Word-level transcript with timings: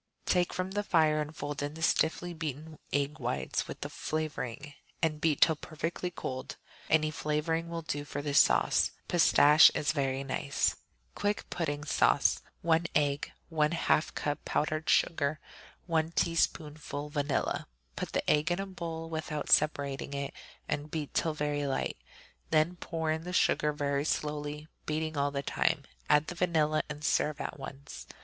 Take 0.25 0.51
from 0.51 0.71
the 0.71 0.81
fire 0.81 1.21
and 1.21 1.35
fold 1.35 1.61
in 1.61 1.75
the 1.75 1.83
stiffly 1.83 2.33
beaten 2.33 2.79
egg 2.91 3.19
whites 3.19 3.67
with 3.67 3.81
the 3.81 3.87
flavoring, 3.89 4.73
and 4.99 5.21
beat 5.21 5.41
till 5.41 5.55
perfectly 5.55 6.09
cold. 6.09 6.57
Any 6.89 7.11
flavoring 7.11 7.69
will 7.69 7.83
do 7.83 8.03
for 8.03 8.23
this 8.23 8.41
sauce; 8.41 8.89
pistache 9.07 9.69
is 9.75 9.91
very 9.91 10.23
nice. 10.23 10.75
Quick 11.13 11.47
Pudding 11.51 11.83
Sauce 11.85 12.41
1 12.63 12.87
egg. 12.95 13.31
1/2 13.51 14.15
cup 14.15 14.43
powdered 14.43 14.89
sugar. 14.89 15.39
1 15.85 16.13
teaspoonful 16.13 17.09
vanilla. 17.11 17.67
Put 17.95 18.13
the 18.13 18.27
egg 18.27 18.49
in 18.49 18.59
a 18.59 18.65
bowl 18.65 19.07
without 19.07 19.51
separating 19.51 20.15
it 20.15 20.33
and 20.67 20.89
beat 20.89 21.13
till 21.13 21.35
very 21.35 21.67
light; 21.67 21.97
then 22.49 22.75
pour 22.77 23.11
in 23.11 23.23
the 23.23 23.33
sugar 23.33 23.71
very 23.71 24.05
slowly, 24.05 24.67
beating 24.87 25.15
all 25.15 25.29
the 25.29 25.43
time; 25.43 25.83
add 26.09 26.25
the 26.25 26.33
vanilla 26.33 26.81
and 26.89 27.03
serve 27.05 27.39
at 27.39 27.59
once. 27.59 28.07